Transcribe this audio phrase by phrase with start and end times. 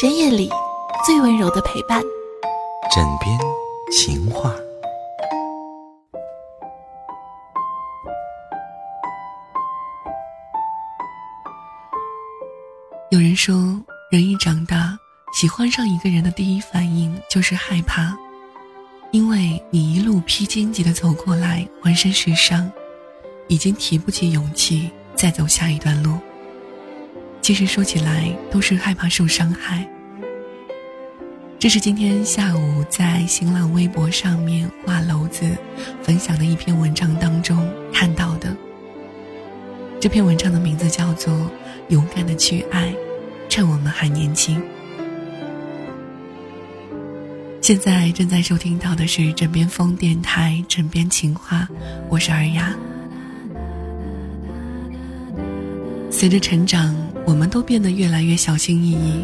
[0.00, 0.48] 深夜里
[1.04, 2.00] 最温柔的陪伴，
[2.94, 3.36] 枕边
[3.90, 4.54] 情话。
[13.10, 13.56] 有人说，
[14.12, 14.96] 人一长大，
[15.32, 18.16] 喜欢上一个人的第一反应就是害怕，
[19.10, 22.70] 因为你一路披荆棘的走过来，浑身是伤，
[23.48, 26.16] 已经提不起勇气再走下一段路。
[27.48, 29.88] 其实说起来，都是害怕受伤害。
[31.58, 35.56] 这是今天下午在新浪微博上面画楼子
[36.02, 38.54] 分享的一篇文章当中看到的。
[39.98, 41.32] 这篇文章的名字叫做
[41.88, 42.92] 《勇敢的去爱，
[43.48, 44.60] 趁我们还年轻》。
[47.62, 51.66] 现在正在收听到的是枕边风电台枕边情话，
[52.10, 52.76] 我是尔雅。
[56.10, 57.07] 随着成长。
[57.28, 59.22] 我们都变得越来越小心翼翼，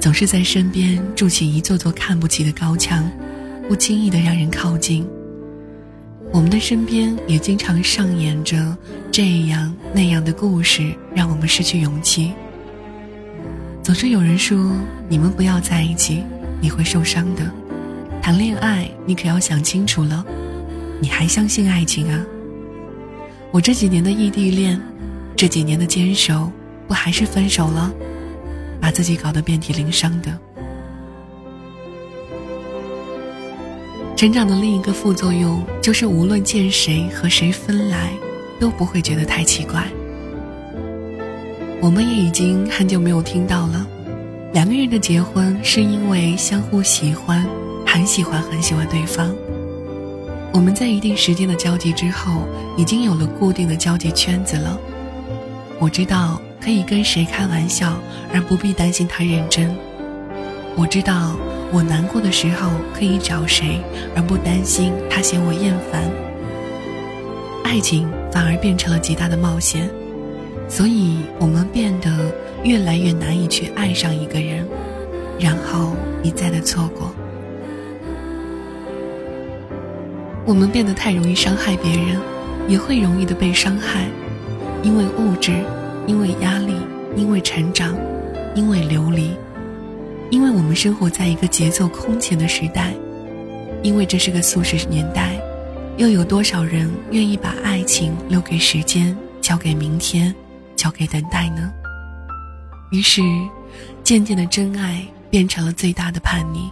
[0.00, 3.08] 总是在身边筑起一座座看不起的高墙，
[3.68, 5.06] 不轻易的让人靠近。
[6.32, 8.76] 我们的身边也经常上演着
[9.12, 12.32] 这样那样的故事，让我们失去勇气。
[13.84, 14.72] 总是有人说
[15.08, 16.24] ：“你们不要在一起，
[16.60, 17.48] 你会受伤的。
[18.20, 20.26] 谈恋爱，你可要想清楚了，
[21.00, 22.20] 你还相信爱情啊？”
[23.52, 24.80] 我这几年的异地恋，
[25.36, 26.50] 这几年的坚守。
[26.86, 27.92] 不还是分手了，
[28.80, 30.38] 把自己搞得遍体鳞伤的。
[34.16, 38.12] 成长的另一个副作用就是，无论见谁和谁分来，
[38.60, 39.86] 都不会觉得太奇怪。
[41.80, 43.86] 我们也已经很久没有听到了，
[44.52, 47.44] 两个人的结婚是因为相互喜欢，
[47.84, 49.34] 很喜欢很喜欢对方。
[50.52, 54.78] 我们在一定时间的交集之后，已经有了固定的交际圈子了。
[55.80, 56.40] 我知道。
[56.64, 57.92] 可以跟谁开玩笑，
[58.32, 59.76] 而不必担心他认真。
[60.74, 61.36] 我知道
[61.70, 63.82] 我难过的时候可以找谁，
[64.16, 66.10] 而不担心他嫌我厌烦。
[67.64, 69.90] 爱情反而变成了极大的冒险，
[70.66, 72.10] 所以我们变得
[72.62, 74.66] 越来越难以去爱上一个人，
[75.38, 77.14] 然后一再的错过。
[80.46, 82.18] 我们变得太容易伤害别人，
[82.66, 84.06] 也会容易的被伤害，
[84.82, 85.52] 因为物质。
[86.06, 86.74] 因为压力，
[87.16, 87.96] 因为成长，
[88.54, 89.34] 因为流离，
[90.30, 92.92] 因为我们生活在一个节奏空前的时代，
[93.82, 95.40] 因为这是个速食年代，
[95.96, 100.34] 又有多少人愿意把爱情留给时间，交给明天，
[100.76, 101.72] 交给等待呢？
[102.92, 103.22] 于是，
[104.02, 106.70] 渐渐的真爱变成了最大的叛逆。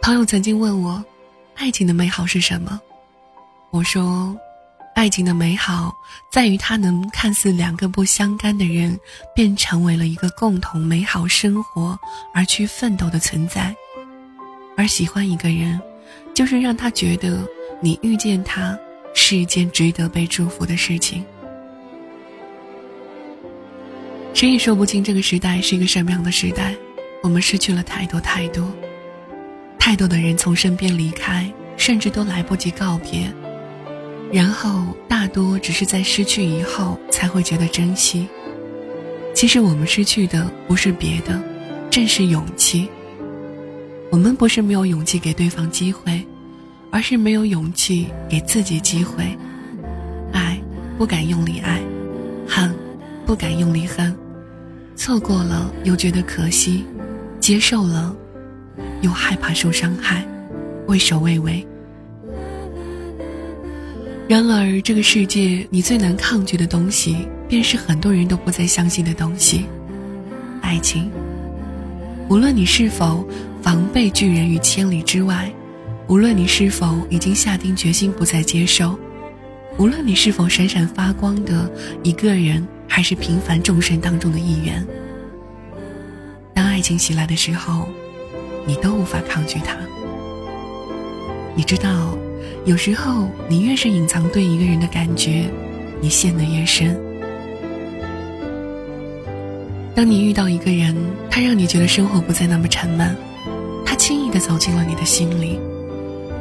[0.00, 1.04] 朋友曾经问我，
[1.56, 2.80] 爱情的美好是什么？
[3.70, 4.36] 我说。
[4.96, 5.94] 爱情的美好
[6.30, 8.98] 在于，它能看似两个不相干的人，
[9.34, 11.98] 便成为了一个共同美好生活
[12.32, 13.76] 而去奋斗的存在。
[14.74, 15.78] 而喜欢一个人，
[16.32, 17.46] 就是让他觉得
[17.78, 18.76] 你遇见他
[19.14, 21.22] 是一件值得被祝福的事情。
[24.32, 26.74] 谁也说不清这个时代是一个什么样的时代，
[27.22, 28.66] 我们失去了太多太多，
[29.78, 33.30] 太多的人从身边离开，甚至都来不及告别。
[34.32, 38.28] 然后，大多只是在失去以后才会觉得珍惜。
[39.34, 41.40] 其实我们失去的不是别的，
[41.90, 42.88] 正是勇气。
[44.10, 46.22] 我们不是没有勇气给对方机会，
[46.90, 49.24] 而是没有勇气给自己机会。
[50.32, 50.58] 爱，
[50.98, 51.78] 不敢用力爱；
[52.48, 52.74] 恨，
[53.24, 54.14] 不敢用力恨。
[54.96, 56.84] 错过了又觉得可惜，
[57.38, 58.14] 接受了，
[59.02, 60.26] 又害怕受伤害，
[60.86, 61.66] 畏首畏尾。
[64.28, 69.66] 然而，这个世界你最难抗拒的东西，便是很多人都不再相信的东西——
[70.62, 71.08] 爱情。
[72.28, 73.24] 无论你是否
[73.62, 75.48] 防备拒人于千里之外，
[76.08, 78.98] 无论你是否已经下定决心不再接受，
[79.78, 81.70] 无论你是否闪闪发光的
[82.02, 84.84] 一个人，还是平凡众生当中的一员，
[86.52, 87.88] 当爱情袭来的时候，
[88.66, 89.76] 你都无法抗拒它。
[91.54, 92.18] 你知道。
[92.64, 95.44] 有时候，你越是隐藏对一个人的感觉，
[96.00, 96.98] 你陷得越深。
[99.94, 100.94] 当你遇到一个人，
[101.30, 103.16] 他让你觉得生活不再那么沉闷，
[103.84, 105.58] 他轻易的走进了你的心里，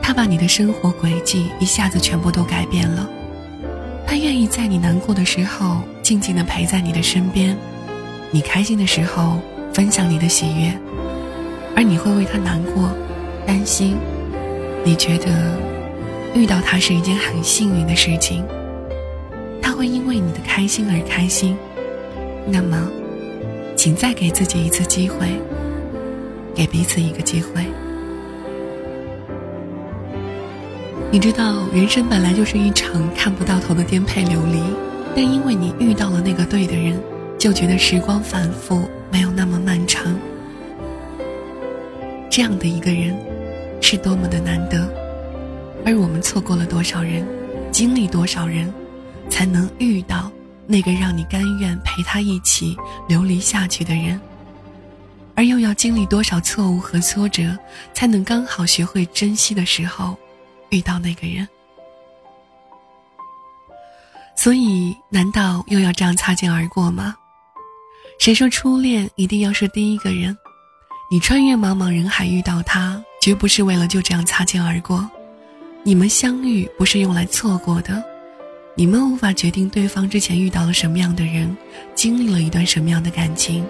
[0.00, 3.10] 他把你的生活轨迹一下子全部都改变了，
[4.06, 7.56] 他愿意在你难过的时候静静的陪在你的身边，
[8.30, 9.40] 你开心的时候
[9.74, 10.72] 分享你的喜悦，
[11.74, 12.90] 而你会为他难过、
[13.44, 13.96] 担心，
[14.84, 15.71] 你觉得。
[16.34, 18.44] 遇到他是一件很幸运的事情，
[19.60, 21.56] 他会因为你的开心而开心。
[22.46, 22.90] 那么，
[23.76, 25.28] 请再给自己一次机会，
[26.54, 27.64] 给彼此一个机会。
[31.10, 34.62] 你知道，人生本来就是一场看不到头的颠沛流离，
[35.14, 36.98] 但因为你遇到了那个对的人，
[37.38, 40.18] 就觉得时光反复，没有那么漫长。
[42.30, 43.14] 这样的一个人，
[43.82, 44.88] 是多么的难得，
[45.84, 47.26] 而我们错过了多少人，
[47.72, 48.72] 经历多少人，
[49.28, 50.30] 才能遇到
[50.66, 52.76] 那个让你甘愿陪他一起
[53.08, 54.20] 流离下去的人，
[55.34, 57.58] 而又要经历多少错误和挫折，
[57.92, 60.16] 才能刚好学会珍惜的时候，
[60.70, 61.48] 遇到那个人。
[64.36, 67.14] 所以，难道又要这样擦肩而过吗？
[68.18, 70.36] 谁说初恋一定要是第一个人？
[71.10, 75.10] 你穿越茫茫人海遇到他，绝不是为了就这样擦肩而过。
[75.84, 78.02] 你们相遇不是用来错过的。
[78.74, 81.54] 你们无法决定对方之前遇到了什么样的人，
[81.94, 83.64] 经历了一段什么样的感情。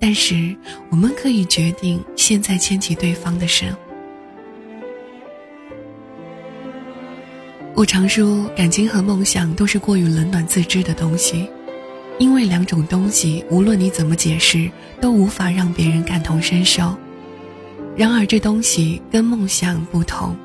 [0.00, 0.54] 但是
[0.90, 3.66] 我们可以决定现在牵起对方的手。
[7.74, 11.48] 我常说，感情和梦想都是过于冷暖自知的东西。
[12.18, 14.70] 因为两种东西，无论你怎么解释，
[15.00, 16.96] 都无法让别人感同身受。
[17.94, 20.36] 然而，这东西跟梦想不同。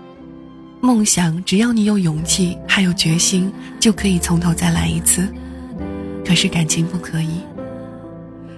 [0.81, 5.31] 梦想，只要你有勇气，还有决心，就可以从头再来一次。
[6.25, 7.39] 可是感情不可以。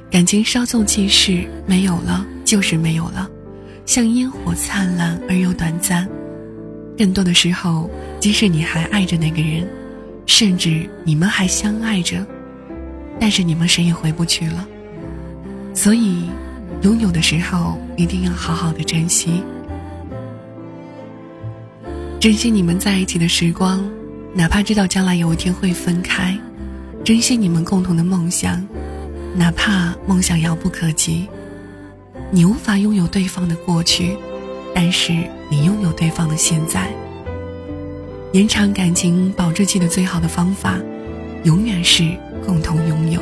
[0.10, 3.30] 感情稍纵即逝，没有了就是没有了，
[3.86, 6.08] 像烟火灿烂而又短暂。
[6.98, 7.90] 更多的时候，
[8.22, 9.68] 即使你还爱着那个人，
[10.26, 12.26] 甚至你们还相爱着。
[13.19, 14.66] 但是你们谁也回不去了，
[15.74, 16.30] 所以
[16.84, 19.44] 拥有的时候一定要好好的珍惜，
[22.24, 23.84] 珍惜你们在一起的时光，
[24.34, 26.34] 哪怕知道将来有一天会分开；
[27.04, 28.66] 珍惜你们共同的梦想，
[29.36, 31.28] 哪怕梦想遥不可及。
[32.31, 34.16] 你无法拥有对方的过去，
[34.74, 35.12] 但是
[35.50, 36.90] 你拥有对方的现在。
[38.31, 40.80] 延长感情保质期的最好的方法，
[41.44, 42.10] 永远是。
[42.46, 43.19] 共同拥有。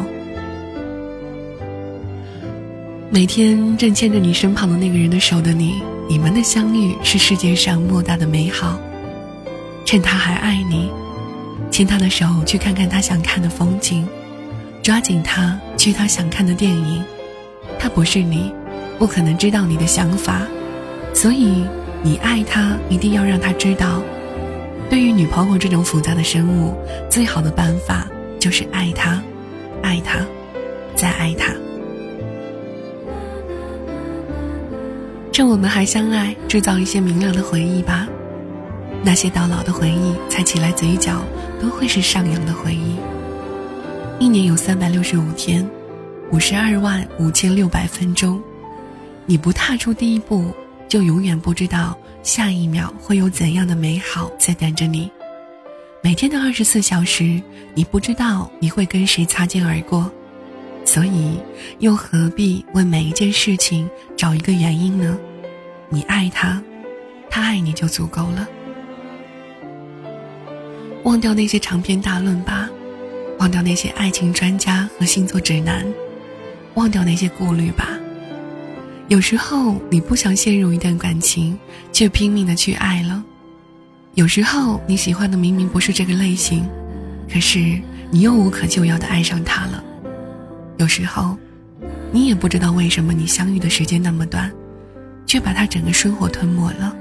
[3.10, 8.80] 每天正牵着你身旁的那个人的手的你，你们的相遇是世界上莫大的美好。
[9.86, 10.92] 趁他还爱你，
[11.70, 14.08] 牵他的手去看看他想看的风景，
[14.82, 17.04] 抓紧他去他想看的电影。
[17.80, 18.54] 他不是你，
[18.98, 20.42] 不可能知道你的想法，
[21.14, 21.66] 所以
[22.04, 24.02] 你爱他，一定要让他知道。
[24.90, 26.76] 对于女朋友这种复杂的生物，
[27.10, 28.08] 最好的办法。
[28.40, 29.22] 就是爱他，
[29.84, 30.18] 爱他，
[30.96, 31.54] 再爱他。
[35.32, 38.08] 趁我们还相爱，制造一些明亮的回忆吧。
[39.04, 41.24] 那些到老的回忆，才起来嘴角
[41.60, 42.96] 都会是上扬的回忆。
[44.20, 45.68] 一年有三百六十五天，
[46.32, 48.40] 五十二万五千六百分钟。
[49.26, 50.54] 你不踏出第一步，
[50.88, 55.10] 就永远不知道下一秒会有怎样的美好在等着你。
[56.04, 57.42] 每天的二十四小时，
[57.74, 60.12] 你不知道你会跟谁擦肩而过，
[60.86, 61.40] 所以
[61.80, 65.18] 又何必为每一件事情找一个原因呢？
[65.90, 66.62] 你爱他，
[67.30, 68.48] 他爱你就足够了。
[71.04, 72.70] 忘掉那些长篇大论吧，
[73.40, 75.86] 忘掉那些爱情专家和星座指南，
[76.76, 77.90] 忘掉那些顾虑吧。
[79.08, 81.58] 有时候你不想陷入一段感情，
[81.92, 83.24] 却拼命的去爱了。
[84.14, 86.68] 有时候你喜欢的明明不是这个类型，
[87.32, 89.84] 可是你又无可救药的爱上他了。
[90.78, 91.38] 有时候，
[92.12, 94.52] 你也不知道为什么你相遇的时间那么短，
[95.26, 96.96] 却把他整个生活吞没了。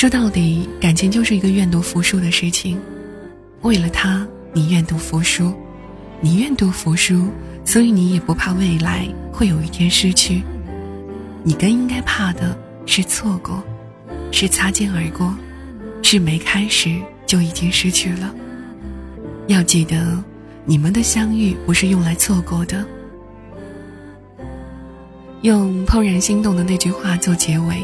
[0.00, 2.80] 说到底，感情就是一个愿赌服输的事情。
[3.60, 5.52] 为了他，你愿赌服输，
[6.22, 7.28] 你愿赌服输，
[7.66, 10.42] 所以你也不怕未来会有一天失去。
[11.44, 13.62] 你更应该怕的是错过。
[14.32, 15.36] 是擦肩而过，
[16.02, 18.34] 是没开始就已经失去了。
[19.48, 20.24] 要记得，
[20.64, 22.86] 你们的相遇不是用来错过的。
[25.42, 27.82] 用怦然心动的那句话做结尾：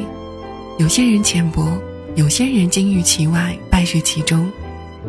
[0.78, 1.76] 有些人浅薄，
[2.16, 4.50] 有些人金玉其外，败絮其中，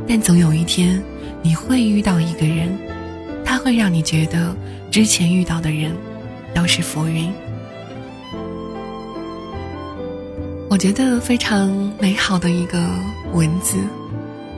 [0.06, 1.02] 但总有一天，
[1.42, 2.78] 你会遇到一个人，
[3.46, 4.54] 他会让你觉得
[4.92, 5.96] 之前遇到的人
[6.54, 7.32] 都是浮云。
[10.70, 12.78] 我觉得非常美好的一个
[13.32, 13.78] 文字。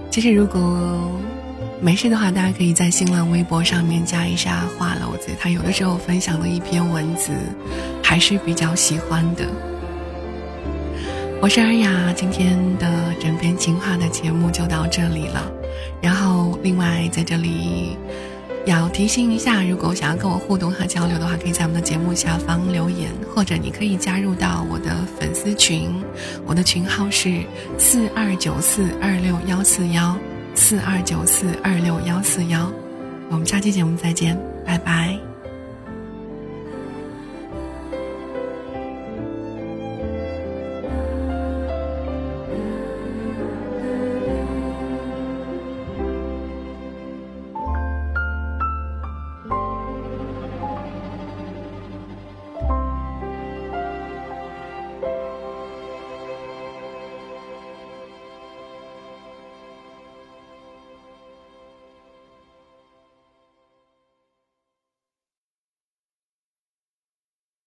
[0.10, 1.12] 其实如果
[1.80, 7.32] 没事的话，大家可以在新浪微博上面加一下画楼子，他有的时候分享的一篇文字
[8.04, 9.46] 还是比较喜欢的。
[11.42, 15.50] 我是尔雅，今天的枕边情话的节目就到这里了。
[16.02, 17.98] 然后另外在这里。
[18.66, 25.90] 要提醒一下，如果想要跟我互动和交流的话，可以在我们的节目下方留言，或者你可以加入到我的粉丝群，
[26.46, 27.42] 我的群号是
[27.80, 30.16] 四二九四二六幺四幺
[30.54, 32.72] 四二九四二六幺四幺。
[33.30, 35.29] 我们下期节目再见，拜拜。